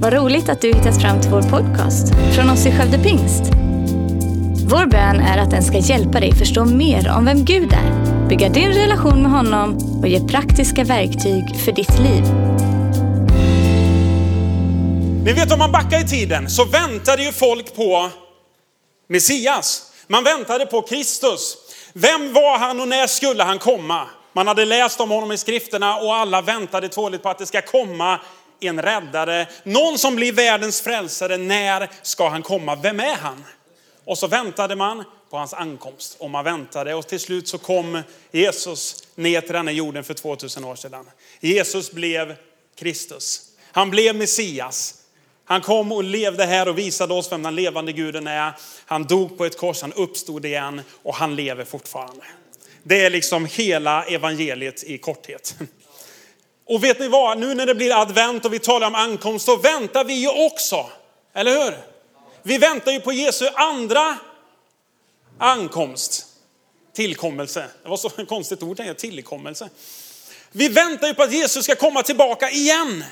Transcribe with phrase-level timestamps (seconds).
[0.00, 3.42] Vad roligt att du hittat fram till vår podcast från oss i Skövde Pingst.
[4.70, 8.48] Vår bön är att den ska hjälpa dig förstå mer om vem Gud är, bygga
[8.48, 12.24] din relation med honom och ge praktiska verktyg för ditt liv.
[15.24, 18.10] Ni vet om man backar i tiden så väntade ju folk på
[19.08, 19.92] Messias.
[20.06, 21.56] Man väntade på Kristus.
[21.92, 24.06] Vem var han och när skulle han komma?
[24.32, 27.62] Man hade läst om honom i skrifterna och alla väntade tåligt på att det ska
[27.62, 28.20] komma
[28.60, 29.46] en räddare.
[29.62, 31.36] Någon som blir världens frälsare.
[31.36, 32.76] När ska han komma?
[32.76, 33.44] Vem är han?
[34.04, 36.16] Och så väntade man på hans ankomst.
[36.18, 40.64] Och man väntade och till slut så kom Jesus ner till denna jorden för 2000
[40.64, 41.10] år sedan.
[41.40, 42.36] Jesus blev
[42.78, 43.42] Kristus.
[43.72, 44.94] Han blev Messias.
[45.44, 48.52] Han kom och levde här och visade oss vem den levande guden är.
[48.86, 52.24] Han dog på ett kors, han uppstod igen och han lever fortfarande.
[52.82, 55.54] Det är liksom hela evangeliet i korthet.
[56.68, 59.56] Och vet ni vad, nu när det blir advent och vi talar om ankomst, så
[59.56, 60.86] väntar vi ju också.
[61.34, 61.74] Eller hur?
[62.42, 64.18] Vi väntar ju på Jesu andra
[65.38, 66.26] ankomst.
[66.94, 67.64] Tillkommelse.
[67.82, 69.68] Det var så konstigt ord, tillkommelse.
[70.52, 73.04] Vi väntar ju på att Jesus ska komma tillbaka igen.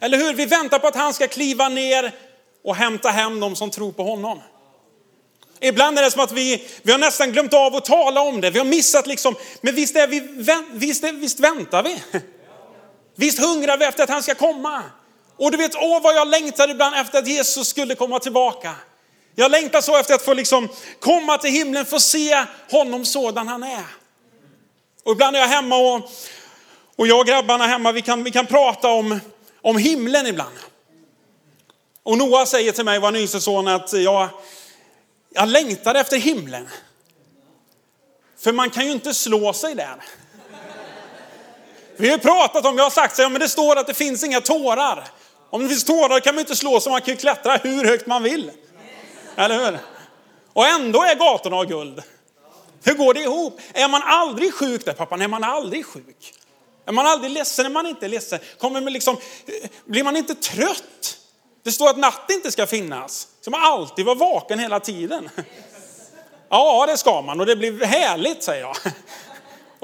[0.00, 0.34] Eller hur?
[0.34, 2.12] Vi väntar på att han ska kliva ner
[2.64, 4.40] och hämta hem de som tror på honom.
[5.60, 8.50] Ibland är det som att vi, vi har nästan glömt av att tala om det.
[8.50, 10.20] Vi har missat liksom, men visst, är vi,
[10.72, 12.20] visst, är, visst väntar vi.
[13.14, 14.82] Visst hungrar vi efter att han ska komma.
[15.36, 18.74] Och du vet, åh vad jag längtar ibland efter att Jesus skulle komma tillbaka.
[19.34, 20.68] Jag längtar så efter att få liksom
[21.00, 23.84] komma till himlen, få se honom sådan han är.
[25.04, 26.10] Och ibland är jag hemma och,
[26.96, 29.20] och jag och grabbarna hemma, vi kan, vi kan prata om,
[29.62, 30.54] om himlen ibland.
[32.02, 34.28] Och Noah säger till mig, vår yngste son, att jag,
[35.30, 36.68] jag längtar efter himlen.
[38.38, 39.96] För man kan ju inte slå sig där.
[41.96, 44.24] Vi har pratat om, jag har sagt så ja, men det står att det finns
[44.24, 45.04] inga tårar.
[45.50, 48.06] Om det finns tårar kan man inte slå sig, man kan ju klättra hur högt
[48.06, 48.50] man vill.
[49.36, 49.78] Eller hur?
[50.52, 52.02] Och ändå är gatorna av guld.
[52.84, 53.60] Hur går det ihop?
[53.72, 55.16] Är man aldrig sjuk där pappa?
[55.16, 56.34] Nej, man är aldrig sjuk.
[56.86, 57.66] Är man aldrig ledsen?
[57.66, 58.38] Är man inte ledsen?
[58.58, 59.16] Kommer man liksom,
[59.46, 61.18] eh, blir man inte trött?
[61.64, 63.28] Det står att natt inte ska finnas.
[63.40, 65.30] Ska man alltid vara vaken hela tiden?
[66.48, 68.76] Ja, det ska man och det blir härligt säger jag.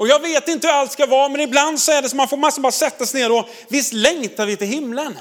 [0.01, 2.27] Och jag vet inte hur allt ska vara, men ibland så är det som man
[2.27, 5.19] får massor bara sätta sig ner och visst längtar vi till himlen.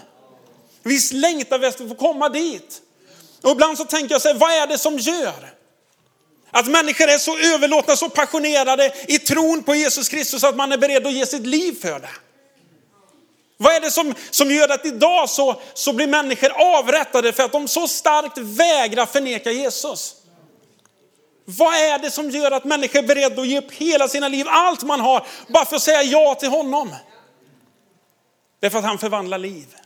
[0.82, 2.82] Visst längtar vi efter att få komma dit.
[3.42, 5.54] Och ibland så tänker jag så här, vad är det som gör
[6.50, 10.78] att människor är så överlåtna, så passionerade i tron på Jesus Kristus att man är
[10.78, 12.10] beredd att ge sitt liv för det?
[13.56, 17.52] Vad är det som, som gör att idag så, så blir människor avrättade för att
[17.52, 20.19] de så starkt vägrar förneka Jesus?
[21.58, 24.46] Vad är det som gör att människor är beredda att ge upp hela sina liv,
[24.48, 26.94] allt man har, bara för att säga ja till honom?
[28.60, 29.76] Det är för att han förvandlar liv.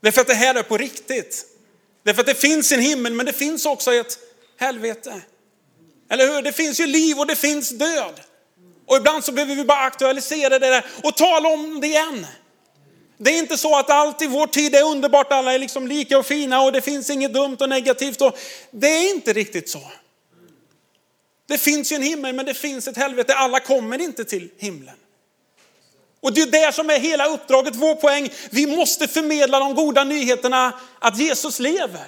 [0.00, 1.44] Det är för att det här är på riktigt.
[2.04, 4.18] Det är för att det finns en himmel, men det finns också ett
[4.58, 5.20] helvete.
[6.10, 6.42] Eller hur?
[6.42, 8.20] Det finns ju liv och det finns död.
[8.86, 12.26] Och ibland så behöver vi bara aktualisera det där och tala om det igen.
[13.16, 16.18] Det är inte så att allt i vår tid är underbart, alla är liksom lika
[16.18, 18.20] och fina och det finns inget dumt och negativt.
[18.20, 18.38] Och
[18.70, 19.82] det är inte riktigt så.
[21.48, 24.94] Det finns ju en himmel men det finns ett helvete, alla kommer inte till himlen.
[26.20, 28.30] Och det är det som är hela uppdraget, vår poäng.
[28.50, 32.06] Vi måste förmedla de goda nyheterna att Jesus lever.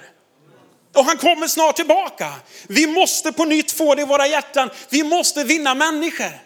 [0.93, 2.33] Och han kommer snart tillbaka.
[2.67, 4.69] Vi måste på nytt få det i våra hjärtan.
[4.89, 6.41] Vi måste vinna människor.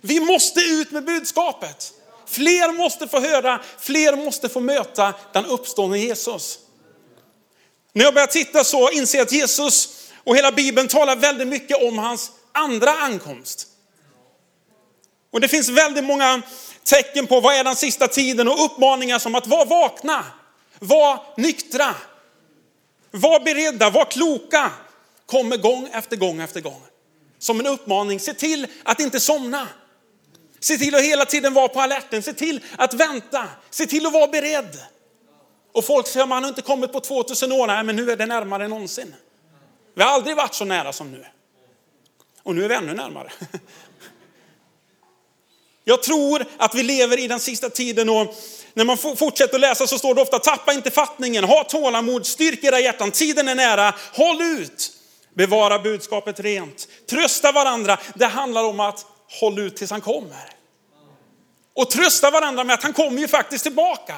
[0.00, 1.92] Vi måste ut med budskapet.
[2.26, 6.58] Fler måste få höra, fler måste få möta den uppståndne Jesus.
[7.92, 11.82] När jag börjar titta så inser jag att Jesus och hela Bibeln talar väldigt mycket
[11.82, 13.66] om hans andra ankomst.
[15.30, 16.42] Och det finns väldigt många
[16.84, 20.24] tecken på vad är den sista tiden och uppmaningar som att vara vakna,
[20.78, 21.94] vara nyktra,
[23.10, 24.70] var beredda, var kloka.
[25.26, 26.82] Kommer gång efter gång efter gång.
[27.38, 29.68] Som en uppmaning, se till att inte somna.
[30.60, 34.12] Se till att hela tiden vara på alerten, se till att vänta, se till att
[34.12, 34.78] vara beredd.
[35.72, 38.26] Och folk säger, man har inte kommit på 2000 år, nej men nu är det
[38.26, 39.14] närmare än någonsin.
[39.94, 41.24] Vi har aldrig varit så nära som nu.
[42.42, 43.32] Och nu är vi ännu närmare.
[45.84, 48.34] Jag tror att vi lever i den sista tiden och
[48.74, 52.64] när man fortsätter att läsa så står det ofta, tappa inte fattningen, ha tålamod, styrk
[52.64, 54.92] era hjärtan, tiden är nära, håll ut,
[55.34, 57.98] bevara budskapet rent, trösta varandra.
[58.14, 59.06] Det handlar om att
[59.40, 60.50] hålla ut tills han kommer.
[61.74, 64.16] Och trösta varandra med att han kommer ju faktiskt tillbaka.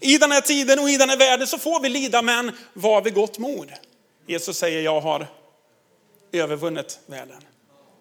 [0.00, 3.02] I den här tiden och i den här världen så får vi lida, men var
[3.02, 3.72] vid gott mod.
[4.26, 5.26] Jesus säger, jag har
[6.32, 7.44] övervunnit världen.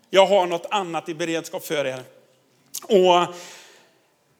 [0.09, 2.03] Jag har något annat i beredskap för er.
[2.83, 3.35] Och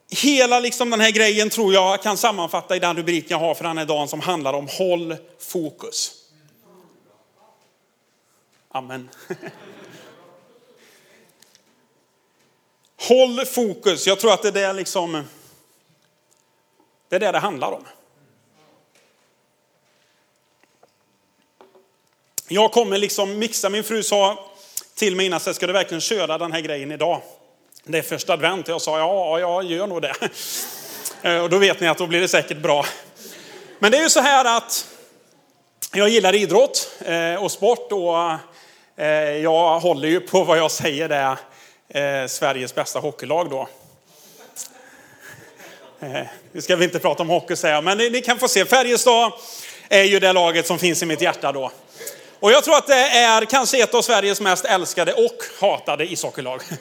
[0.09, 3.63] hela liksom den här grejen tror jag kan sammanfatta i den rubriken jag har för
[3.63, 6.17] den här dagen som handlar om håll fokus.
[8.69, 9.09] Amen.
[13.07, 14.07] Håll fokus.
[14.07, 15.23] Jag tror att det är det liksom,
[17.09, 17.85] det är det det handlar om.
[22.53, 24.49] Jag kommer liksom mixa, min fru sa
[24.95, 27.21] till mig innan, så ska du verkligen köra den här grejen idag?
[27.83, 28.67] Det är första advent.
[28.67, 30.13] Jag sa, ja, jag gör nog det.
[31.23, 32.85] Eh, och då vet ni att då blir det säkert bra.
[33.79, 34.87] Men det är ju så här att
[35.93, 38.31] jag gillar idrott eh, och sport och
[39.03, 41.37] eh, jag håller ju på vad jag säger det
[41.89, 43.67] är Sveriges bästa hockeylag då.
[46.51, 48.65] Nu ska vi inte prata om hockey säger jag, men ni kan få se.
[48.65, 49.31] Färjestad
[49.89, 51.71] är ju det laget som finns i mitt hjärta då.
[52.41, 56.61] Och jag tror att det är kanske ett av Sveriges mest älskade och hatade ishockeylag.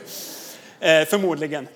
[0.83, 1.69] Eh, förmodligen.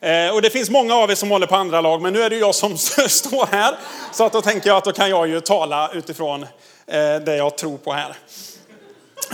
[0.00, 2.30] Eh, och det finns många av er som håller på andra lag, men nu är
[2.30, 2.78] det jag som
[3.08, 3.74] står här.
[4.12, 6.42] Så att då tänker jag att då kan jag ju tala utifrån
[6.86, 8.14] eh, det jag tror på här.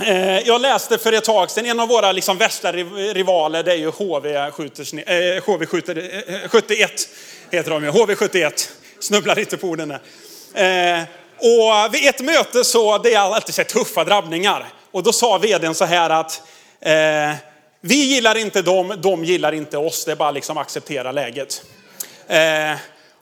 [0.01, 3.77] Eh, jag läste för ett tag sedan, en av våra liksom värsta rivaler, det är
[3.77, 6.91] ju HV, eh, skjuter, eh, HV skjuter, 71.
[6.91, 8.69] Eh, heter de ju, HV71.
[8.99, 9.99] Snubblar lite på orden
[10.53, 10.99] där.
[10.99, 11.03] Eh,
[11.41, 14.69] och eh, vid ett möte så, det är alltid så tuffa drabbningar.
[14.91, 16.41] Och då sa vdn så här att
[16.81, 17.35] eh,
[17.81, 20.05] vi gillar inte dem, de gillar inte oss.
[20.05, 21.63] Det är bara liksom acceptera läget.
[22.27, 22.75] Eh,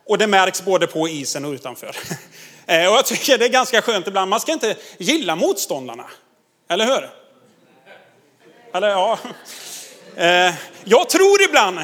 [0.07, 1.95] och det märks både på isen och utanför.
[2.65, 4.29] eh, och jag tycker det är ganska skönt ibland.
[4.29, 6.05] Man ska inte gilla motståndarna.
[6.69, 7.09] Eller hur?
[8.73, 9.19] Eller ja.
[10.15, 10.53] Eh,
[10.83, 11.79] jag tror ibland,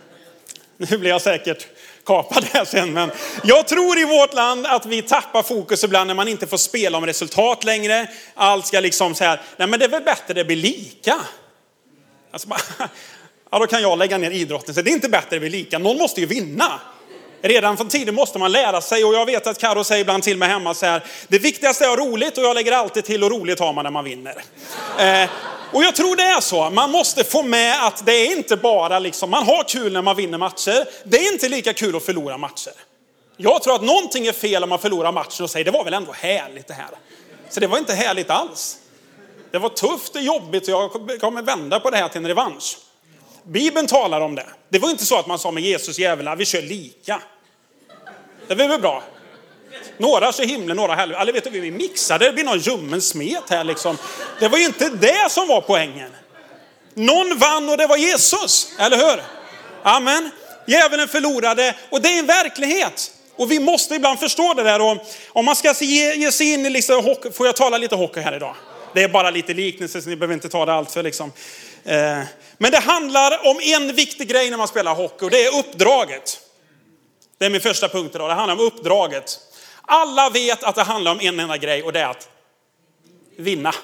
[0.76, 1.66] nu blir jag säkert
[2.08, 3.10] kapa det sen, men
[3.44, 6.98] jag tror i vårt land att vi tappar fokus ibland när man inte får spela
[6.98, 8.08] om resultat längre.
[8.34, 11.16] Allt ska liksom så här, nej men det är väl bättre det blir lika.
[12.30, 12.48] Alltså,
[13.50, 15.78] ja, då kan jag lägga ner idrotten, så det är inte bättre det blir lika.
[15.78, 16.80] Någon måste ju vinna.
[17.42, 20.36] Redan från tiden måste man lära sig och jag vet att Karo säger ibland till
[20.36, 23.24] mig hemma så här, det viktigaste är att ha roligt och jag lägger alltid till
[23.24, 24.42] och roligt har man när man vinner.
[24.98, 25.30] Eh,
[25.72, 26.70] och jag tror det är så.
[26.70, 30.16] Man måste få med att det är inte bara liksom, man har kul när man
[30.16, 30.88] vinner matcher.
[31.04, 32.72] Det är inte lika kul att förlora matcher.
[33.36, 35.94] Jag tror att någonting är fel om man förlorar matchen och säger, det var väl
[35.94, 36.90] ändå härligt det här.
[37.50, 38.78] Så det var inte härligt alls.
[39.50, 42.78] Det var tufft och jobbigt och jag kommer vända på det här till en revansch.
[43.42, 44.46] Bibeln talar om det.
[44.68, 47.22] Det var inte så att man sa med Jesus jävlar, vi kör lika.
[48.46, 49.02] Det var väl bra?
[49.98, 51.20] Några kör himlen, några helvete.
[51.20, 53.98] Eller vet du, vi mixade, det blir någon ljummen smet här liksom.
[54.40, 56.10] Det var ju inte det som var poängen.
[56.94, 59.22] Någon vann och det var Jesus, eller hur?
[59.82, 60.30] Amen.
[60.66, 63.12] Djävulen förlorade och det är en verklighet.
[63.36, 64.80] Och vi måste ibland förstå det där.
[64.80, 64.96] Och
[65.28, 68.20] om man ska ge, ge sig in i liksom hockey, får jag tala lite hockey
[68.20, 68.54] här idag?
[68.94, 71.32] Det är bara lite liknelse så ni behöver inte ta det allt för liksom.
[71.84, 72.18] Eh,
[72.58, 76.40] men det handlar om en viktig grej när man spelar hockey och det är uppdraget.
[77.38, 79.38] Det är min första punkt idag, det handlar om uppdraget.
[79.90, 82.28] Alla vet att det handlar om en enda grej och det är att
[83.36, 83.74] vinna.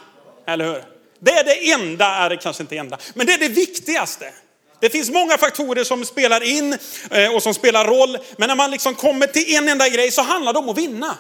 [0.47, 0.85] Eller hur?
[1.19, 4.33] Det är det enda, är det kanske inte enda, men det är det viktigaste.
[4.81, 6.79] Det finns många faktorer som spelar in
[7.11, 10.23] eh, och som spelar roll, men när man liksom kommer till en enda grej så
[10.23, 11.19] handlar det om att vinna.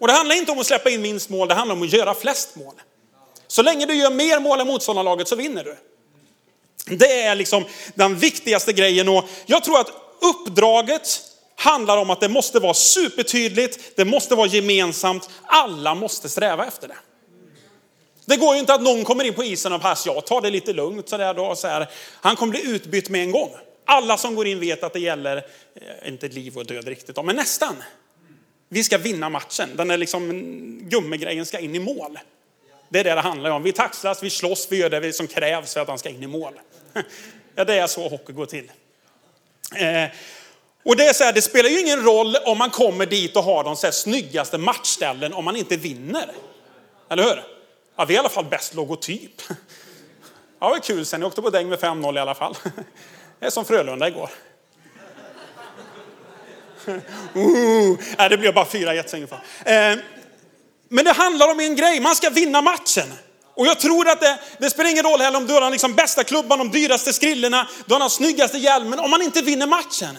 [0.00, 2.14] Och det handlar inte om att släppa in minst mål, det handlar om att göra
[2.14, 2.74] flest mål.
[3.46, 5.76] Så länge du gör mer mål än motståndarlaget så vinner du.
[6.96, 7.64] Det är liksom
[7.94, 11.20] den viktigaste grejen och jag tror att uppdraget
[11.62, 16.88] handlar om att det måste vara supertydligt, det måste vara gemensamt, alla måste sträva efter
[16.88, 16.96] det.
[18.24, 20.50] Det går ju inte att någon kommer in på isen och pass, jag tar det
[20.50, 21.88] lite lugnt sådär då, så här.
[22.20, 23.50] Han kommer bli utbytt med en gång.
[23.84, 27.36] Alla som går in vet att det gäller, eh, inte liv och död riktigt, men
[27.36, 27.82] nästan.
[28.68, 30.30] Vi ska vinna matchen, den är liksom,
[30.82, 32.18] gummigrejen ska in i mål.
[32.88, 33.62] Det är det det handlar om.
[33.62, 36.26] Vi taxlas, vi slåss, vi gör det som krävs för att han ska in i
[36.26, 36.52] mål.
[37.54, 38.70] Ja, det är så hockey går till.
[39.74, 40.04] Eh,
[40.84, 43.42] och det är så här, det spelar ju ingen roll om man kommer dit och
[43.42, 46.32] har de så här snyggaste matchställen om man inte vinner.
[47.10, 47.44] Eller hur?
[47.96, 49.42] Ja, vi är i alla fall bäst logotyp.
[50.60, 52.56] Ja, det var kul sen, ni åkte på däng med 5-0 i alla fall.
[53.40, 54.30] Det är som Frölunda igår.
[56.88, 59.32] Uh, nej, det blev bara 4-1.
[59.64, 59.98] Eh,
[60.88, 63.12] men det handlar om en grej, man ska vinna matchen.
[63.54, 65.94] Och jag tror att det, det spelar ingen roll heller om du har den liksom
[65.94, 70.18] bästa klubban, de dyraste skrillorna, du har den snyggaste hjälmen, om man inte vinner matchen.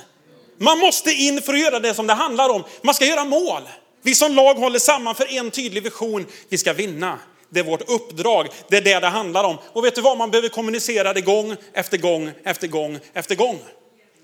[0.64, 2.64] Man måste in för att göra det som det handlar om.
[2.82, 3.62] Man ska göra mål.
[4.02, 6.26] Vi som lag håller samman för en tydlig vision.
[6.50, 7.20] Vi ska vinna.
[7.50, 8.48] Det är vårt uppdrag.
[8.70, 9.58] Det är det det handlar om.
[9.74, 10.18] Och vet du vad?
[10.18, 13.60] Man behöver kommunicera det gång efter gång efter gång efter gång.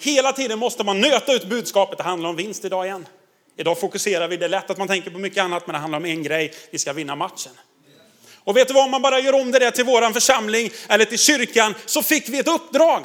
[0.02, 1.98] Hela tiden måste man nöta ut budskapet.
[1.98, 3.08] Det handlar om vinst idag igen.
[3.58, 6.00] Idag fokuserar vi, det är lätt att man tänker på mycket annat, men det handlar
[6.00, 6.54] om en grej.
[6.72, 7.52] Vi ska vinna matchen.
[8.44, 11.06] Och vet du vad, om man bara gör om det där till våran församling eller
[11.06, 13.04] till kyrkan så fick vi ett uppdrag.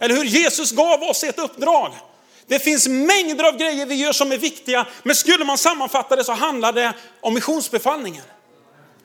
[0.00, 0.24] Eller hur?
[0.24, 1.92] Jesus gav oss ett uppdrag.
[2.48, 6.24] Det finns mängder av grejer vi gör som är viktiga, men skulle man sammanfatta det
[6.24, 8.24] så handlar det om missionsbefallningen.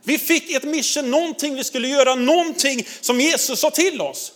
[0.03, 4.33] Vi fick ett mission, någonting vi skulle göra, någonting som Jesus sa till oss.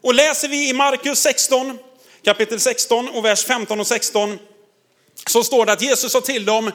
[0.00, 1.78] Och läser vi i Markus 16,
[2.22, 4.38] kapitel 16 och vers 15 och 16,
[5.26, 6.70] så står det att Jesus sa till dem,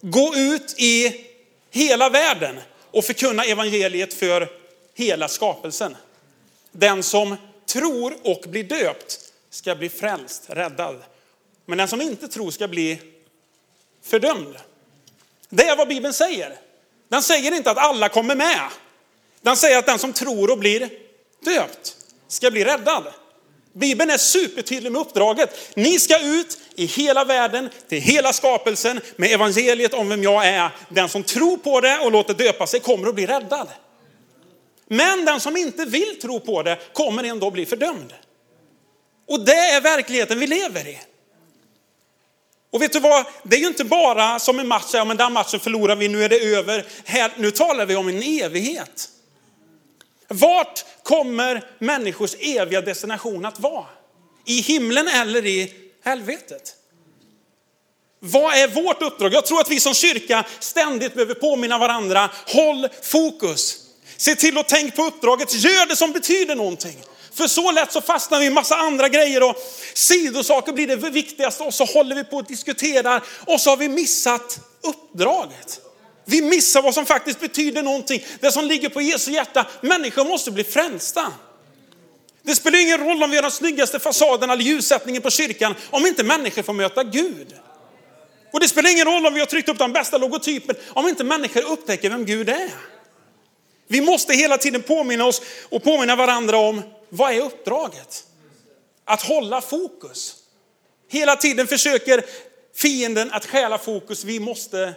[0.00, 1.24] gå ut i
[1.70, 2.60] hela världen
[2.90, 4.48] och förkunna evangeliet för
[4.94, 5.96] hela skapelsen.
[6.72, 7.36] Den som
[7.66, 9.23] tror och blir döpt
[9.54, 11.02] ska bli frälst, räddad.
[11.66, 13.00] Men den som inte tror ska bli
[14.02, 14.56] fördömd.
[15.48, 16.56] Det är vad Bibeln säger.
[17.08, 18.68] Den säger inte att alla kommer med.
[19.42, 20.90] Den säger att den som tror och blir
[21.40, 21.96] döpt
[22.28, 23.04] ska bli räddad.
[23.72, 25.76] Bibeln är supertydlig med uppdraget.
[25.76, 30.70] Ni ska ut i hela världen, till hela skapelsen med evangeliet om vem jag är.
[30.88, 33.68] Den som tror på det och låter döpa sig kommer att bli räddad.
[34.86, 38.14] Men den som inte vill tro på det kommer ändå bli fördömd.
[39.28, 40.98] Och det är verkligheten vi lever i.
[42.70, 45.32] Och vet du vad, det är ju inte bara som en match, ja men den
[45.32, 46.86] matchen förlorar vi, nu är det över.
[47.04, 49.08] Här, nu talar vi om en evighet.
[50.28, 53.86] Vart kommer människors eviga destination att vara?
[54.44, 55.72] I himlen eller i
[56.04, 56.74] helvetet?
[58.18, 59.34] Vad är vårt uppdrag?
[59.34, 63.80] Jag tror att vi som kyrka ständigt behöver påminna varandra, håll fokus.
[64.16, 66.96] Se till att tänka på uppdraget, gör det som betyder någonting.
[67.34, 69.56] För så lätt så fastnar vi i massa andra grejer och
[69.94, 73.88] sidosaker blir det viktigaste och så håller vi på och diskuterar och så har vi
[73.88, 75.80] missat uppdraget.
[76.24, 79.66] Vi missar vad som faktiskt betyder någonting, det som ligger på Jesu hjärta.
[79.80, 81.32] Människor måste bli frälsta.
[82.42, 86.06] Det spelar ingen roll om vi har den snyggaste fasaden eller ljussättningen på kyrkan om
[86.06, 87.54] inte människor får möta Gud.
[88.52, 91.24] Och det spelar ingen roll om vi har tryckt upp den bästa logotypen om inte
[91.24, 92.70] människor upptäcker vem Gud är.
[93.86, 98.24] Vi måste hela tiden påminna oss och påminna varandra om vad är uppdraget?
[99.04, 100.36] Att hålla fokus.
[101.10, 102.24] Hela tiden försöker
[102.76, 104.24] fienden att stjäla fokus.
[104.24, 104.94] Vi måste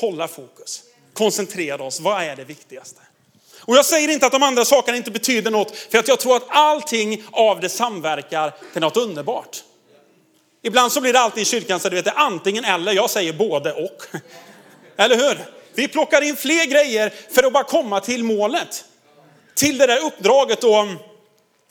[0.00, 0.82] hålla fokus.
[1.12, 2.00] Koncentrera oss.
[2.00, 3.00] Vad är det viktigaste?
[3.64, 6.36] Och jag säger inte att de andra sakerna inte betyder något, för att jag tror
[6.36, 9.62] att allting av det samverkar till något underbart.
[10.62, 13.72] Ibland så blir det alltid i kyrkan så det är antingen eller, jag säger både
[13.72, 14.02] och.
[14.96, 15.38] Eller hur?
[15.74, 18.84] Vi plockar in fler grejer för att bara komma till målet.
[19.54, 20.86] Till det där uppdraget och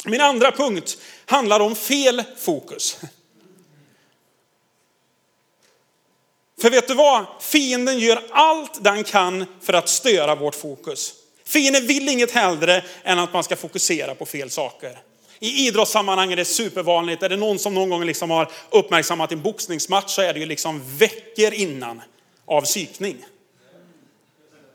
[0.05, 2.97] min andra punkt handlar om fel fokus.
[6.61, 7.25] För vet du vad?
[7.39, 11.13] Fienden gör allt den kan för att störa vårt fokus.
[11.45, 14.97] Fienden vill inget hellre än att man ska fokusera på fel saker.
[15.39, 17.23] I idrottssammanhang är det supervanligt.
[17.23, 20.45] Är det någon som någon gång liksom har uppmärksammat en boxningsmatch så är det ju
[20.45, 22.01] liksom veckor innan
[22.45, 23.25] av psykning.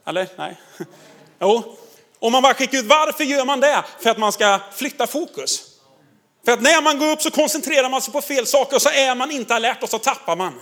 [0.07, 0.29] Eller?
[0.37, 0.57] Nej?
[1.41, 1.77] Jo.
[2.19, 3.85] om man bara skickar ut, varför gör man det?
[4.01, 5.63] För att man ska flytta fokus.
[6.45, 8.89] För att när man går upp så koncentrerar man sig på fel saker och så
[8.89, 10.61] är man inte alert och så tappar man.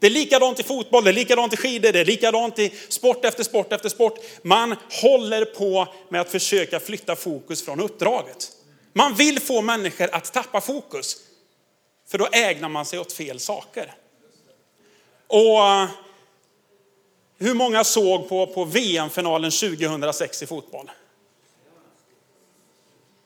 [0.00, 3.24] Det är likadant i fotboll, det är likadant i skidor, det är likadant i sport
[3.24, 4.18] efter sport efter sport.
[4.42, 8.48] Man håller på med att försöka flytta fokus från uppdraget.
[8.92, 11.16] Man vill få människor att tappa fokus.
[12.10, 13.94] För då ägnar man sig åt fel saker.
[15.26, 15.58] Och
[17.38, 20.90] hur många såg på, på VM-finalen 2006 i fotboll?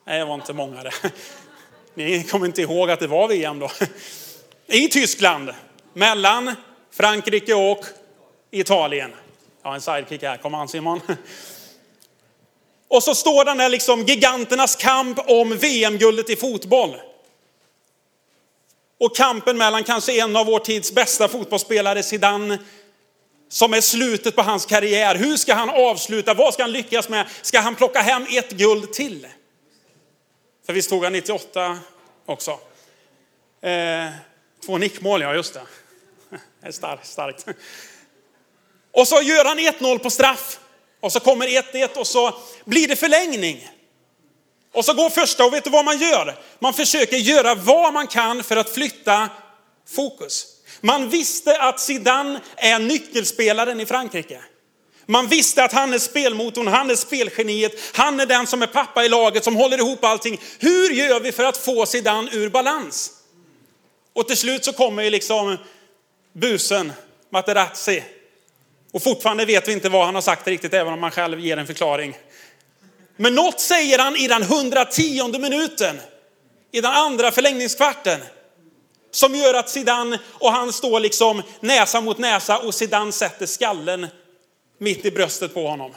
[0.05, 0.93] Nej, det var inte många det.
[1.93, 3.69] Ni kommer inte ihåg att det var VM då.
[4.67, 5.49] I Tyskland,
[5.93, 6.55] mellan
[6.91, 7.85] Frankrike och
[8.51, 9.11] Italien.
[9.61, 10.37] Jag har en sidekick här.
[10.37, 11.01] Kom an Simon.
[12.87, 16.95] Och så står den där liksom giganternas kamp om VM-guldet i fotboll.
[18.99, 22.59] Och kampen mellan kanske en av vår tids bästa fotbollsspelare, Zidane,
[23.49, 25.15] som är slutet på hans karriär.
[25.15, 26.33] Hur ska han avsluta?
[26.33, 27.27] Vad ska han lyckas med?
[27.41, 29.27] Ska han plocka hem ett guld till?
[30.65, 31.79] För visst tog han 98
[32.25, 32.59] också?
[33.61, 34.09] Eh,
[34.65, 35.61] två nickmål, ja just det.
[36.61, 37.07] Det är starkt.
[37.07, 37.45] starkt.
[38.91, 40.59] Och så gör han 1-0 på straff.
[40.99, 42.33] Och så kommer 1-1 och så
[42.65, 43.69] blir det förlängning.
[44.73, 46.39] Och så går första och vet du vad man gör?
[46.59, 49.29] Man försöker göra vad man kan för att flytta
[49.87, 50.58] fokus.
[50.81, 54.39] Man visste att Zidane är nyckelspelaren i Frankrike.
[55.05, 59.05] Man visste att han är spelmotorn, han är spelgeniet, han är den som är pappa
[59.05, 60.41] i laget som håller ihop allting.
[60.59, 63.11] Hur gör vi för att få Zidane ur balans?
[64.13, 65.57] Och till slut så kommer ju liksom
[66.33, 66.93] busen,
[67.31, 68.03] Materazzi.
[68.91, 71.57] Och fortfarande vet vi inte vad han har sagt riktigt, även om han själv ger
[71.57, 72.17] en förklaring.
[73.17, 75.99] Men något säger han i den 110 minuten,
[76.71, 78.19] i den andra förlängningskvarten.
[79.11, 84.07] Som gör att Zidane och han står liksom näsa mot näsa och Zidane sätter skallen
[84.77, 85.91] mitt i bröstet på honom.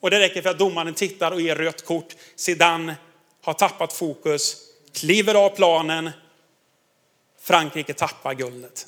[0.00, 2.14] Och det räcker för att domaren tittar och ger rött kort.
[2.36, 2.96] Zidane
[3.42, 4.56] har tappat fokus,
[4.92, 6.10] kliver av planen
[7.40, 8.86] Frankrike tappar guldet.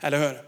[0.00, 0.42] Eller hur?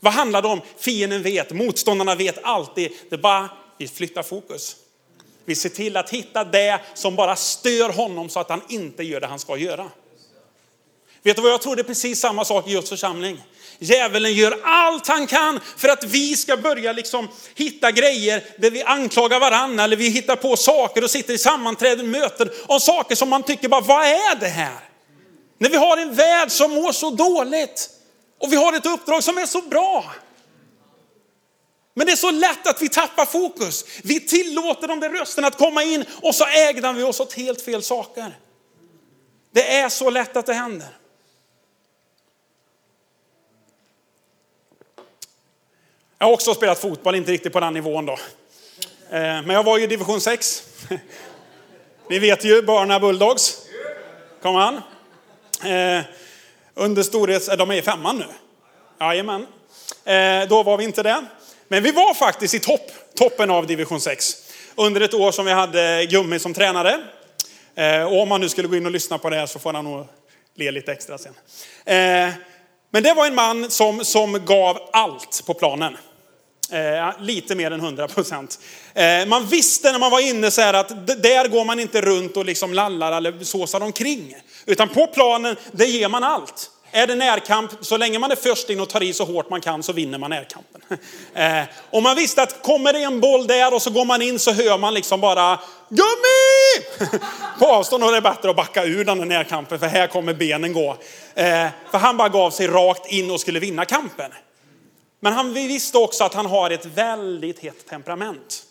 [0.00, 0.60] Vad handlar det om?
[0.78, 2.92] Fienden vet, motståndarna vet alltid.
[3.08, 4.76] Det är bara, vi flyttar fokus.
[5.44, 9.20] Vi ser till att hitta det som bara stör honom så att han inte gör
[9.20, 9.90] det han ska göra.
[11.22, 11.76] Vet du vad jag tror?
[11.76, 13.42] Det är precis samma sak i Guds församling.
[13.78, 18.82] Djävulen gör allt han kan för att vi ska börja liksom hitta grejer där vi
[18.82, 23.28] anklagar varandra eller vi hittar på saker och sitter i sammanträden, möten om saker som
[23.28, 24.78] man tycker bara, vad är det här?
[25.58, 27.90] När vi har en värld som mår så dåligt
[28.40, 30.04] och vi har ett uppdrag som är så bra.
[31.94, 33.84] Men det är så lätt att vi tappar fokus.
[34.02, 37.62] Vi tillåter de där rösterna att komma in och så ägnar vi oss åt helt
[37.62, 38.38] fel saker.
[39.54, 40.88] Det är så lätt att det händer.
[46.22, 48.12] Jag har också spelat fotboll, inte riktigt på den nivån då.
[48.12, 48.18] Eh,
[49.10, 50.62] men jag var ju i division 6.
[52.10, 53.58] Ni vet ju, Barna Bulldogs.
[54.42, 54.80] Kom an.
[55.64, 56.04] Eh,
[56.74, 57.48] under storhets...
[57.48, 58.24] Eh, de är i femman nu.
[59.00, 59.46] Jajamän.
[60.48, 61.24] Då var vi inte det.
[61.68, 64.36] Men vi var faktiskt i topp, toppen av division 6.
[64.74, 67.00] Under ett år som vi hade Gummi som tränare.
[68.10, 69.84] Och om man nu skulle gå in och lyssna på det här så får han
[69.84, 70.06] nog
[70.54, 71.34] le lite extra sen.
[72.90, 75.96] Men det var en man som, som gav allt på planen.
[76.72, 78.58] Eh, lite mer än 100 procent.
[78.94, 82.36] Eh, man visste när man var inne så här att där går man inte runt
[82.36, 84.36] och liksom lallar eller såsar omkring.
[84.66, 86.70] Utan på planen, det ger man allt.
[86.92, 89.60] Är det närkamp, så länge man är först in och tar i så hårt man
[89.60, 90.80] kan så vinner man närkampen.
[91.34, 94.38] Eh, och man visste att kommer det en boll där och så går man in
[94.38, 97.08] så hör man liksom bara Gummi!
[97.58, 100.72] På avstånd är det bättre att backa ur den här närkampen för här kommer benen
[100.72, 100.96] gå.
[101.34, 104.32] Eh, för han bara gav sig rakt in och skulle vinna kampen.
[105.20, 108.64] Men han visste också att han har ett väldigt hett temperament.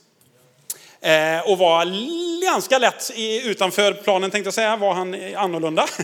[1.02, 1.86] Eh, och var
[2.46, 3.12] ganska lätt
[3.44, 5.88] utanför planen tänkte jag säga, var han annorlunda.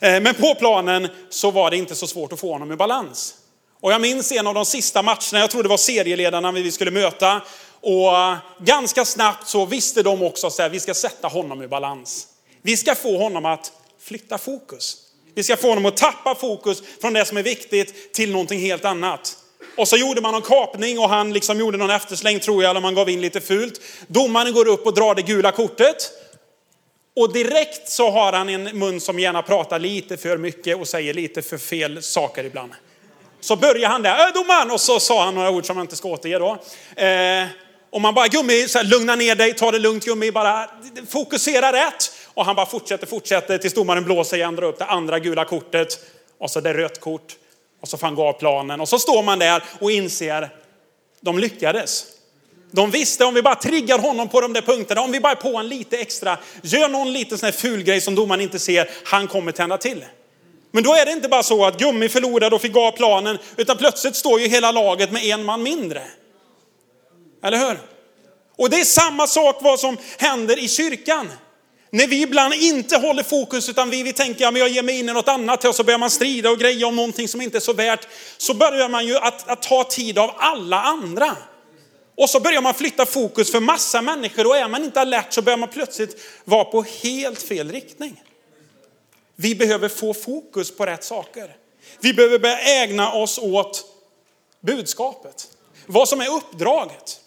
[0.00, 3.34] Eh, men på planen så var det inte så svårt att få honom i balans.
[3.80, 6.90] Och jag minns en av de sista matcherna, jag tror det var serieledarna vi skulle
[6.90, 7.42] möta.
[7.80, 8.12] Och
[8.58, 12.26] ganska snabbt så visste de också att vi ska sätta honom i balans.
[12.62, 14.96] Vi ska få honom att flytta fokus.
[15.34, 18.84] Vi ska få honom att tappa fokus från det som är viktigt till någonting helt
[18.84, 19.36] annat.
[19.78, 22.80] Och så gjorde man någon kapning och han liksom gjorde någon eftersläng tror jag, eller
[22.80, 23.80] man gav in lite fult.
[24.06, 26.10] Domaren går upp och drar det gula kortet.
[27.16, 31.14] Och direkt så har han en mun som gärna pratar lite för mycket och säger
[31.14, 32.72] lite för fel saker ibland.
[33.40, 34.70] Så börjar han där, äh, domaren!
[34.70, 36.58] Och så sa han några ord som jag inte ska återge då.
[37.02, 37.46] Eh,
[37.90, 40.70] och man bara, gummi, så här, lugna ner dig, ta det lugnt gummi, bara
[41.08, 42.12] fokusera rätt.
[42.34, 45.98] Och han bara fortsätter, fortsätter tills domaren blåser igen, drar upp det andra gula kortet.
[46.38, 47.36] Och så det rött kort.
[47.80, 50.50] Och så får han gå av planen och så står man där och inser,
[51.20, 52.04] de lyckades.
[52.70, 55.36] De visste om vi bara triggar honom på de där punkterna, om vi bara är
[55.36, 58.90] på en lite extra, gör någon liten sån här ful grej som domaren inte ser,
[59.04, 60.04] han kommer tända till.
[60.70, 63.38] Men då är det inte bara så att Gummi förlorade och fick gå av planen,
[63.56, 66.02] utan plötsligt står ju hela laget med en man mindre.
[67.42, 67.78] Eller hur?
[68.56, 71.30] Och det är samma sak vad som händer i kyrkan.
[71.90, 75.08] När vi ibland inte håller fokus utan vi, vi tänker, ja, jag ger mig in
[75.08, 77.60] i något annat och så börjar man strida och greja om någonting som inte är
[77.60, 78.08] så värt.
[78.36, 81.36] Så börjar man ju att, att ta tid av alla andra.
[82.16, 85.42] Och så börjar man flytta fokus för massa människor och är man inte alert så
[85.42, 88.22] börjar man plötsligt vara på helt fel riktning.
[89.36, 91.56] Vi behöver få fokus på rätt saker.
[92.00, 93.84] Vi behöver börja ägna oss åt
[94.60, 95.48] budskapet.
[95.86, 97.20] Vad som är uppdraget.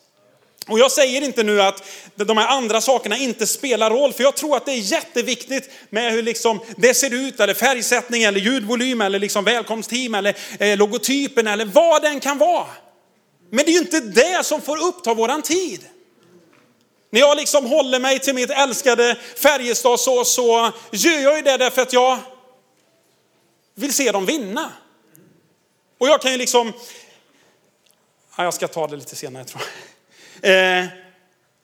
[0.67, 1.83] Och jag säger inte nu att
[2.15, 6.11] de här andra sakerna inte spelar roll, för jag tror att det är jätteviktigt med
[6.11, 11.47] hur liksom det ser ut, eller färgsättning, eller ljudvolym, eller liksom välkomstteam, eller eh, logotypen,
[11.47, 12.67] eller vad den kan vara.
[13.49, 15.85] Men det är ju inte det som får uppta våran tid.
[17.09, 21.57] När jag liksom håller mig till mitt älskade Färjestad så, så gör jag ju det
[21.57, 22.17] därför att jag
[23.75, 24.71] vill se dem vinna.
[25.97, 26.73] Och jag kan ju liksom,
[28.37, 29.90] ja, jag ska ta det lite senare tror jag.
[30.41, 30.85] Eh,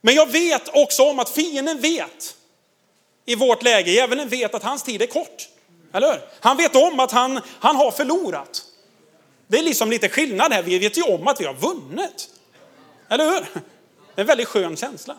[0.01, 2.35] men jag vet också om att fienden vet
[3.25, 5.49] i vårt läge, djävulen vet att hans tid är kort.
[5.93, 6.21] Eller hur?
[6.39, 8.63] Han vet om att han, han har förlorat.
[9.47, 12.29] Det är liksom lite skillnad här, vi vet ju om att vi har vunnit.
[13.09, 13.39] Eller hur?
[14.15, 15.15] Det är en väldigt skön känsla.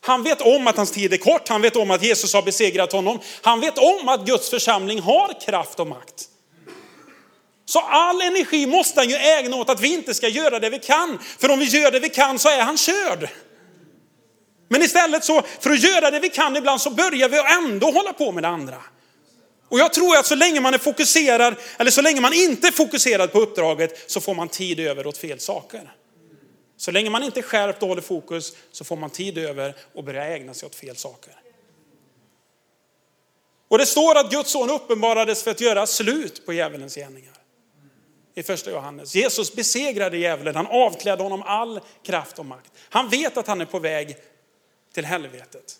[0.00, 2.92] Han vet om att hans tid är kort, han vet om att Jesus har besegrat
[2.92, 3.18] honom.
[3.42, 6.28] Han vet om att Guds församling har kraft och makt.
[7.68, 10.78] Så all energi måste han ju ägna åt att vi inte ska göra det vi
[10.78, 11.18] kan.
[11.38, 13.28] För om vi gör det vi kan så är han körd.
[14.68, 18.12] Men istället så, för att göra det vi kan ibland så börjar vi ändå hålla
[18.12, 18.76] på med det andra.
[19.68, 22.72] Och jag tror att så länge man är fokuserad, eller så länge man inte är
[22.72, 25.92] fokuserad på uppdraget, så får man tid över åt fel saker.
[26.76, 30.04] Så länge man inte är skärpt och håller fokus så får man tid över och
[30.04, 31.34] börja ägna sig åt fel saker.
[33.68, 37.37] Och det står att Guds son uppenbarades för att göra slut på djävulens gärningar.
[38.38, 39.14] I första Johannes.
[39.14, 42.72] Jesus besegrade djävulen, han avklädde honom all kraft och makt.
[42.88, 44.16] Han vet att han är på väg
[44.92, 45.78] till helvetet.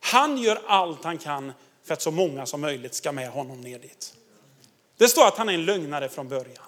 [0.00, 1.52] Han gör allt han kan
[1.84, 4.14] för att så många som möjligt ska med honom ner dit.
[4.98, 6.64] Det står att han är en lögnare från början.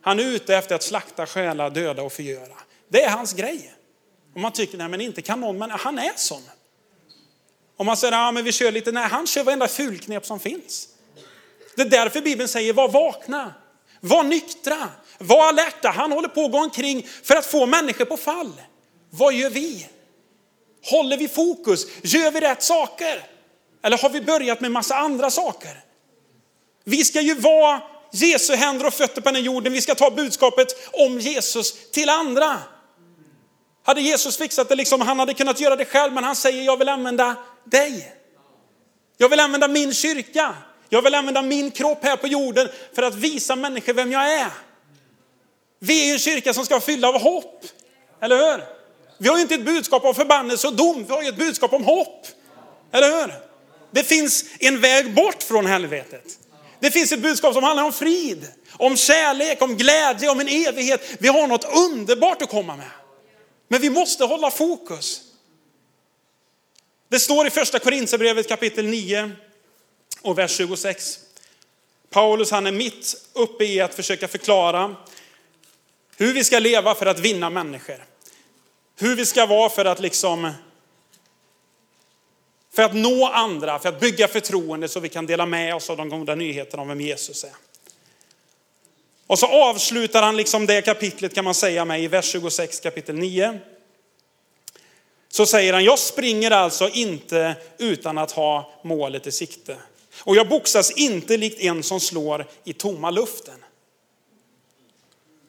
[0.00, 2.56] Han är ute efter att slakta, stjäla, döda och förgöra.
[2.88, 3.74] Det är hans grej.
[4.34, 6.42] Och man tycker, nej men inte kan någon, men han är sån.
[7.76, 10.88] Om man säger, ja men vi kör lite, nej han kör varenda fulknep som finns.
[11.76, 13.54] Det är därför Bibeln säger, var vakna,
[14.00, 15.88] var nyktra, var alerta.
[15.88, 18.52] Han håller på att gå omkring för att få människor på fall.
[19.10, 19.86] Vad gör vi?
[20.90, 21.86] Håller vi fokus?
[22.02, 23.24] Gör vi rätt saker?
[23.82, 25.80] Eller har vi börjat med massa andra saker?
[26.84, 27.82] Vi ska ju vara
[28.12, 29.72] Jesu händer och fötter på den här jorden.
[29.72, 32.58] Vi ska ta budskapet om Jesus till andra.
[33.82, 36.76] Hade Jesus fixat det, liksom, han hade kunnat göra det själv, men han säger jag
[36.76, 38.12] vill använda dig.
[39.16, 40.54] Jag vill använda min kyrka.
[40.92, 44.50] Jag vill använda min kropp här på jorden för att visa människor vem jag är.
[45.78, 47.64] Vi är ju en kyrka som ska fylla av hopp,
[48.20, 48.64] eller hur?
[49.18, 51.72] Vi har ju inte ett budskap om förbannelse och dom, vi har ju ett budskap
[51.72, 52.26] om hopp.
[52.92, 53.34] Eller hur?
[53.90, 56.24] Det finns en väg bort från helvetet.
[56.80, 61.02] Det finns ett budskap som handlar om frid, om kärlek, om glädje, om en evighet.
[61.18, 62.90] Vi har något underbart att komma med.
[63.68, 65.20] Men vi måste hålla fokus.
[67.10, 69.30] Det står i första Korinthierbrevet kapitel 9
[70.22, 71.18] och vers 26.
[72.10, 74.96] Paulus han är mitt uppe i att försöka förklara
[76.16, 78.04] hur vi ska leva för att vinna människor.
[78.96, 80.52] Hur vi ska vara för att liksom
[82.72, 85.96] för att nå andra, för att bygga förtroende så vi kan dela med oss av
[85.96, 87.52] de goda nyheterna om vem Jesus är.
[89.26, 93.14] Och så avslutar han liksom det kapitlet kan man säga med i vers 26 kapitel
[93.14, 93.60] 9.
[95.28, 99.76] Så säger han, jag springer alltså inte utan att ha målet i sikte.
[100.20, 103.64] Och jag boxas inte likt en som slår i tomma luften.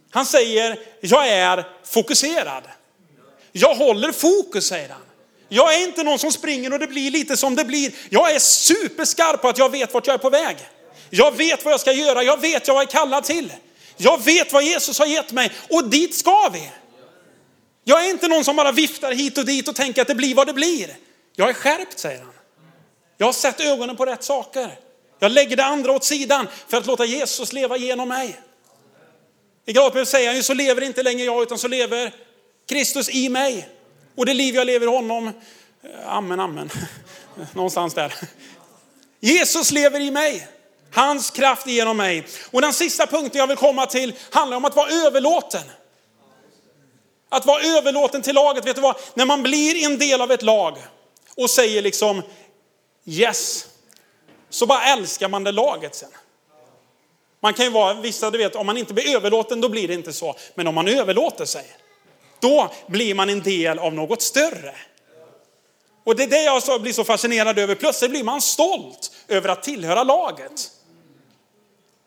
[0.10, 2.64] Han säger, jag är fokuserad.
[3.52, 5.02] Jag håller fokus, säger han.
[5.50, 7.92] Jag är inte någon som springer och det blir lite som det blir.
[8.10, 10.58] Jag är superskarp på att jag vet vart jag är på väg.
[11.10, 13.54] Jag vet vad jag ska göra, jag vet vad jag är kallad till.
[13.98, 16.72] Jag vet vad Jesus har gett mig och dit ska vi.
[17.84, 20.36] Jag är inte någon som bara viftar hit och dit och tänker att det blir
[20.36, 20.96] vad det blir.
[21.36, 22.34] Jag är skärpt, säger han.
[23.22, 24.80] Jag har sett ögonen på rätt saker.
[25.20, 28.40] Jag lägger det andra åt sidan för att låta Jesus leva genom mig.
[29.66, 32.14] I Galaterbrevet säger han ju, så lever inte längre jag utan så lever
[32.70, 33.70] Kristus i mig.
[34.16, 35.34] Och det liv jag lever i honom, eh,
[36.06, 36.70] amen, amen,
[37.54, 38.14] någonstans där.
[39.20, 40.48] Jesus lever i mig.
[40.94, 42.28] Hans kraft genom mig.
[42.52, 45.64] Och den sista punkten jag vill komma till handlar om att vara överlåten.
[47.30, 48.66] Att vara överlåten till laget.
[48.66, 48.96] Vet du vad?
[49.14, 50.78] När man blir en del av ett lag
[51.38, 52.22] och säger liksom
[53.06, 53.68] yes,
[54.50, 56.10] så bara älskar man det laget sen.
[57.40, 59.94] Man kan ju vara, vissa du vet, om man inte blir överlåten då blir det
[59.94, 60.36] inte så.
[60.56, 61.66] Men om man överlåter sig,
[62.40, 64.76] då blir man en del av något större.
[66.04, 67.76] Och det är det jag blir så fascinerad över.
[67.76, 70.72] Plötsligt blir man stolt över att tillhöra laget.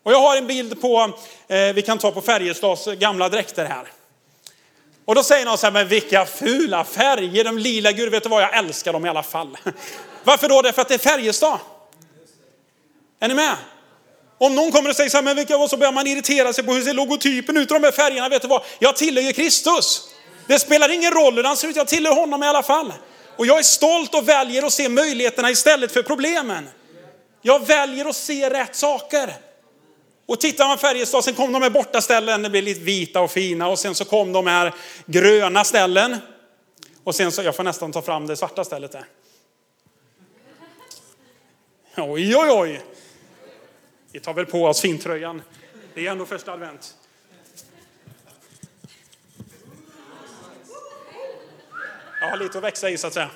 [0.03, 1.13] Och jag har en bild på,
[1.47, 3.91] eh, vi kan ta på Färjestads gamla dräkter här.
[5.05, 8.29] Och då säger någon så här, men vilka fula färger, de lila, gud vet du
[8.29, 9.57] vad, jag älskar dem i alla fall.
[10.25, 10.61] Varför då?
[10.61, 11.59] Därför att det är Färjestad.
[13.19, 13.55] Är ni med?
[14.37, 16.63] Om någon kommer och säger så här, men vilka, och så börjar man irritera sig
[16.63, 18.61] på hur ser logotypen ut, i de här färgerna, vet du vad?
[18.79, 20.09] Jag tillhör ju Kristus.
[20.47, 22.93] Det spelar ingen roll hur han ser ut, jag tillhör honom i alla fall.
[23.37, 26.69] Och jag är stolt och väljer att se möjligheterna istället för problemen.
[27.41, 29.33] Jag väljer att se rätt saker.
[30.27, 33.31] Och tittar man Färjestad, sen kom de här borta ställen, det blev lite vita och
[33.31, 34.73] fina och sen så kom de här
[35.05, 36.17] gröna ställen.
[37.03, 39.05] Och sen så, jag får nästan ta fram det svarta stället där.
[41.97, 42.81] Oj, oj, oj.
[44.11, 45.41] Vi tar väl på oss fintröjan.
[45.93, 46.95] Det är ändå första advent.
[52.21, 53.29] Jag har lite att växa i så att säga.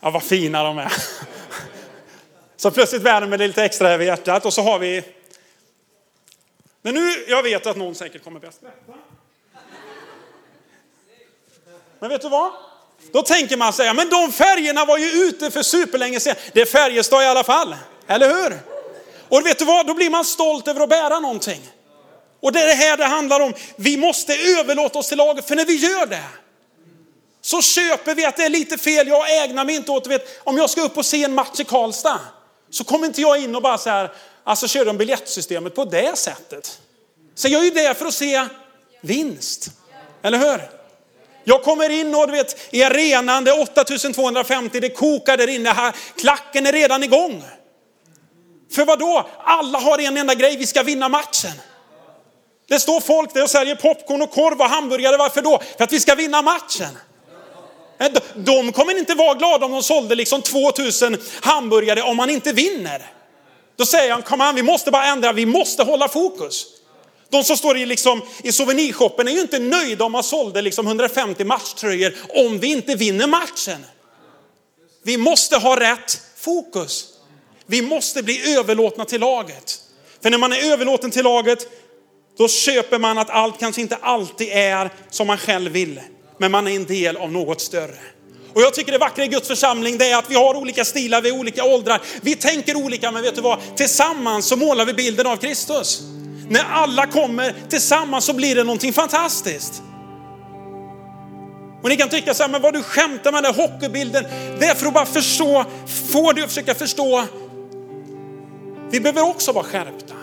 [0.00, 0.92] Ja, vad fina de är.
[2.56, 5.04] Så plötsligt värmer det lite extra över hjärtat och så har vi...
[6.82, 8.98] Men nu, jag vet att någon säkert kommer bäst skratta.
[11.98, 12.71] Men vet du vad?
[13.12, 16.36] Då tänker man säga, men de färgerna var ju ute för superlänge sedan.
[16.52, 18.60] Det är Färjestad i alla fall, eller hur?
[19.28, 21.70] Och vet du vad, då blir man stolt över att bära någonting.
[22.40, 23.54] Och det är det här det handlar om.
[23.76, 26.24] Vi måste överlåta oss till laget, för när vi gör det,
[27.40, 30.56] så köper vi att det är lite fel, jag ägnar mig inte åt, vet, om
[30.56, 32.20] jag ska upp och se en match i Karlstad,
[32.70, 34.12] så kommer inte jag in och bara så här,
[34.44, 36.78] alltså kör de biljettsystemet på det sättet.
[37.34, 38.46] Så jag är ju där för att se
[39.00, 39.70] vinst,
[40.22, 40.81] eller hur?
[41.44, 45.70] Jag kommer in och du vet, i arenan, det är 8250, det kokar där inne,
[45.70, 47.44] här, klacken är redan igång.
[48.72, 49.26] För vad då?
[49.44, 51.52] Alla har en enda grej, vi ska vinna matchen.
[52.68, 55.62] Det står folk där och säljer popcorn och korv och hamburgare, varför då?
[55.76, 56.98] För att vi ska vinna matchen.
[57.98, 62.52] Äh, de kommer inte vara glada om de sålde liksom 2000 hamburgare om man inte
[62.52, 63.10] vinner.
[63.76, 66.66] Då säger han, kom an, vi måste bara ändra, vi måste hålla fokus.
[67.32, 70.86] De som står i, liksom, i souvenirshoppen är ju inte nöjda om man sålde liksom
[70.86, 73.86] 150 matchtröjor om vi inte vinner matchen.
[75.02, 77.08] Vi måste ha rätt fokus.
[77.66, 79.80] Vi måste bli överlåtna till laget.
[80.22, 81.68] För när man är överlåten till laget,
[82.38, 86.00] då köper man att allt kanske inte alltid är som man själv vill.
[86.38, 87.98] Men man är en del av något större.
[88.54, 91.20] Och jag tycker det vackra i Guds församling det är att vi har olika stilar,
[91.20, 92.02] vi är olika åldrar.
[92.20, 93.76] Vi tänker olika, men vet du vad?
[93.76, 96.02] Tillsammans så målar vi bilden av Kristus.
[96.52, 99.82] När alla kommer tillsammans så blir det någonting fantastiskt.
[101.82, 104.24] Och ni kan tycka så här, men vad du skämtar med den där hockeybilden.
[104.58, 105.64] Det är för att bara förstå,
[106.12, 107.24] få dig att försöka förstå.
[108.90, 110.14] Vi behöver också vara skärpta.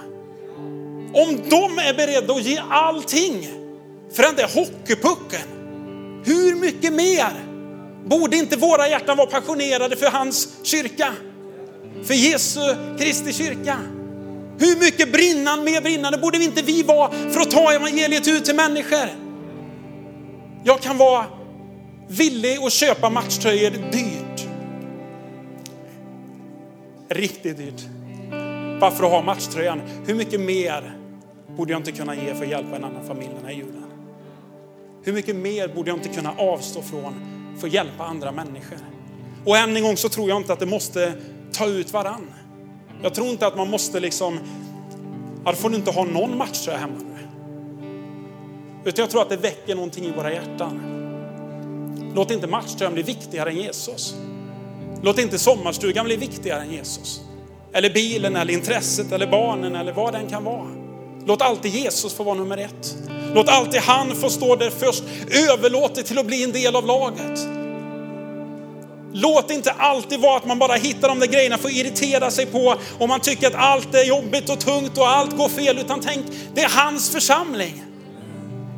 [1.14, 3.48] Om de är beredda att ge allting
[4.14, 5.48] för den där hockeypucken,
[6.26, 7.32] hur mycket mer
[8.06, 11.14] borde inte våra hjärtan vara passionerade för hans kyrka?
[12.04, 12.60] För Jesu
[13.00, 13.78] Kristi kyrka.
[14.60, 18.46] Hur mycket brinnande, mer brinnande borde vi inte vi vara för att ta evangeliet ut
[18.46, 19.10] till människor?
[20.64, 21.26] Jag kan vara
[22.08, 24.48] villig att köpa matchtröjor dyrt.
[27.10, 27.82] Riktigt dyrt.
[28.80, 29.82] Bara för att ha matchtröjan.
[30.06, 30.98] Hur mycket mer
[31.58, 33.86] borde jag inte kunna ge för att hjälpa en annan familj den här julen?
[35.04, 37.14] Hur mycket mer borde jag inte kunna avstå från
[37.60, 38.78] för att hjälpa andra människor?
[39.46, 41.14] Och än en gång så tror jag inte att det måste
[41.52, 42.34] ta ut varann.
[43.02, 44.40] Jag tror inte att man måste liksom,
[45.46, 47.28] ja, får du inte ha någon matchtröja hemma nu.
[48.86, 50.82] Utan jag tror att det väcker någonting i våra hjärtan.
[52.16, 54.16] Låt inte matchtröjan bli viktigare än Jesus.
[55.02, 57.22] Låt inte sommarstugan bli viktigare än Jesus.
[57.74, 60.68] Eller bilen, eller intresset, eller barnen, eller vad den kan vara.
[61.26, 62.96] Låt alltid Jesus få vara nummer ett.
[63.34, 65.04] Låt alltid han få stå där först.
[65.50, 67.59] Överlåt det till att bli en del av laget.
[69.14, 72.32] Låt det inte alltid vara att man bara hittar de där grejerna för att irritera
[72.32, 75.78] sig på och man tycker att allt är jobbigt och tungt och allt går fel.
[75.78, 77.84] Utan tänk, det är hans församling.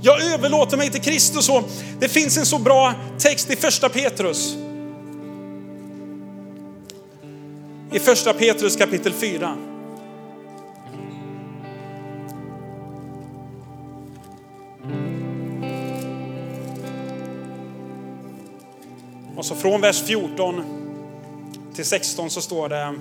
[0.01, 1.63] Jag överlåter mig till Kristus och
[1.99, 4.55] det finns en så bra text i första Petrus.
[7.91, 9.70] I första Petrus kapitel 4.
[19.37, 20.63] Och så från vers 14
[21.75, 22.95] till 16 så står det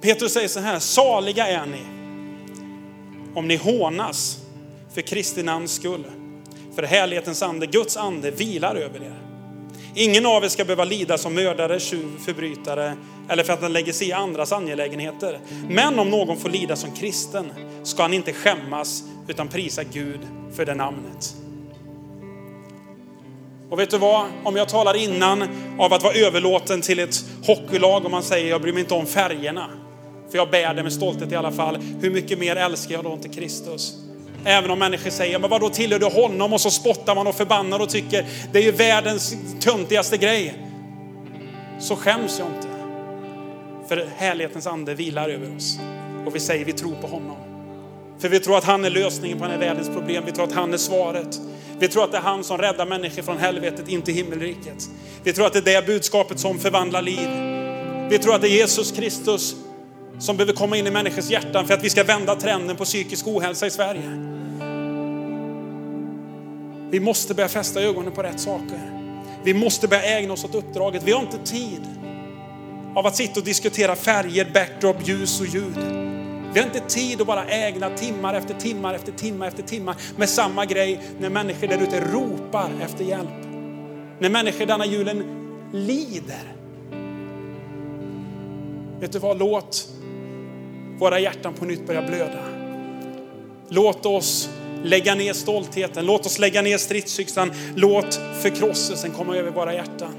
[0.00, 1.82] Petrus säger så här, saliga är ni
[3.34, 4.38] om ni hånas
[4.94, 6.04] för Kristi namns skull.
[6.74, 9.18] För härlighetens ande, Guds ande, vilar över er.
[9.94, 12.96] Ingen av er ska behöva lida som mördare, tjuv, förbrytare
[13.28, 15.40] eller för att han lägger sig i andras angelägenheter.
[15.68, 20.20] Men om någon får lida som kristen ska han inte skämmas utan prisa Gud
[20.56, 21.34] för det namnet.
[23.70, 24.26] Och vet du vad?
[24.44, 25.42] Om jag talar innan
[25.78, 29.06] av att vara överlåten till ett hockeylag och man säger jag bryr mig inte om
[29.06, 29.70] färgerna.
[30.30, 31.78] För jag bär det med stolthet i alla fall.
[32.00, 33.94] Hur mycket mer älskar jag då inte Kristus?
[34.44, 36.52] Även om människor säger, men vadå tillhör du honom?
[36.52, 40.54] Och så spottar man och förbannar och tycker det är ju världens töntigaste grej.
[41.80, 42.68] Så skäms jag inte.
[43.88, 45.78] För härlighetens ande vilar över oss.
[46.26, 47.47] Och vi säger vi tror på honom.
[48.18, 50.24] För vi tror att han är lösningen på den här världens problem.
[50.26, 51.40] Vi tror att han är svaret.
[51.78, 54.88] Vi tror att det är han som räddar människor från helvetet, inte himmelriket.
[55.22, 57.28] Vi tror att det är det budskapet som förvandlar liv.
[58.10, 59.56] Vi tror att det är Jesus Kristus
[60.18, 63.26] som behöver komma in i människors hjärtan för att vi ska vända trenden på psykisk
[63.26, 64.38] ohälsa i Sverige.
[66.90, 68.80] Vi måste börja fästa ögonen på rätt saker.
[69.44, 71.02] Vi måste börja ägna oss åt uppdraget.
[71.02, 71.80] Vi har inte tid
[72.94, 75.78] av att sitta och diskutera färger, backdrop, ljus och ljud.
[76.52, 80.28] Vi har inte tid att bara ägna timmar efter timmar efter timmar efter timmar med
[80.28, 83.44] samma grej när människor där ute ropar efter hjälp.
[84.18, 85.24] När människor denna julen
[85.72, 86.54] lider.
[89.00, 89.88] Vet du vad, låt
[90.98, 92.42] våra hjärtan på nytt börja blöda.
[93.68, 94.50] Låt oss
[94.82, 100.14] lägga ner stoltheten, låt oss lägga ner stridsyxan, låt förkrosselsen komma över våra hjärtan.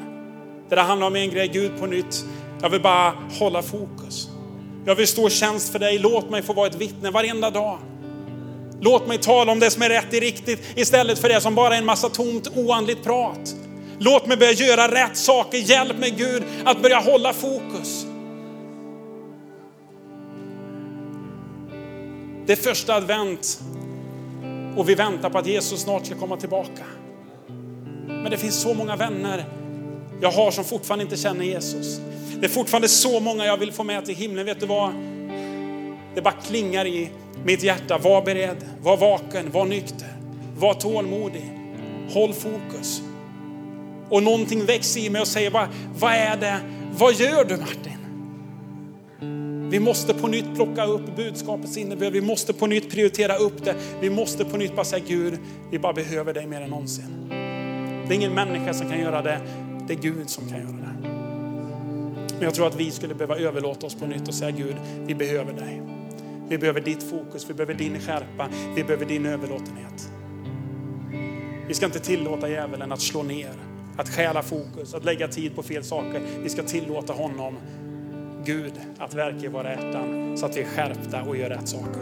[0.69, 2.25] Det där handlar om en grej, Gud på nytt.
[2.61, 4.28] Jag vill bara hålla fokus.
[4.85, 5.99] Jag vill stå i tjänst för dig.
[5.99, 7.79] Låt mig få vara ett vittne varenda dag.
[8.81, 11.73] Låt mig tala om det som är rätt och riktigt istället för det som bara
[11.73, 13.55] är en massa tomt oandligt prat.
[13.99, 15.57] Låt mig börja göra rätt saker.
[15.57, 18.05] Hjälp mig Gud att börja hålla fokus.
[22.45, 23.59] Det är första advent.
[24.75, 26.83] Och vi väntar på att Jesus snart ska komma tillbaka.
[28.07, 29.45] Men det finns så många vänner
[30.21, 32.01] jag har som fortfarande inte känner Jesus.
[32.39, 34.45] Det är fortfarande så många jag vill få med till himlen.
[34.45, 34.93] Vet du vad?
[36.15, 37.09] Det bara klingar i
[37.43, 37.97] mitt hjärta.
[37.97, 40.07] Var beredd, var vaken, var nykter,
[40.57, 41.51] var tålmodig.
[42.09, 43.01] Håll fokus.
[44.09, 45.67] Och någonting väcks i mig och säger, vad,
[45.99, 46.59] vad är det?
[46.97, 47.99] Vad gör du Martin?
[49.71, 52.13] Vi måste på nytt plocka upp budskapets innebörd.
[52.13, 53.75] Vi måste på nytt prioritera upp det.
[54.01, 55.39] Vi måste på nytt bara säga Gud,
[55.71, 57.29] vi bara behöver dig mer än någonsin.
[58.07, 59.41] Det är ingen människa som kan göra det.
[59.89, 61.09] Det är Gud som kan göra det.
[62.33, 64.75] Men jag tror att vi skulle behöva överlåta oss på nytt och säga Gud,
[65.05, 65.81] vi behöver dig.
[66.49, 70.11] Vi behöver ditt fokus, vi behöver din skärpa, vi behöver din överlåtenhet.
[71.67, 73.51] Vi ska inte tillåta djävulen att slå ner,
[73.97, 76.21] att stjäla fokus, att lägga tid på fel saker.
[76.43, 77.57] Vi ska tillåta honom,
[78.45, 82.01] Gud, att verka i våra hjärtan så att vi är skärpta och gör rätt saker.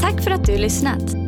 [0.00, 1.27] Tack för att du lyssnat.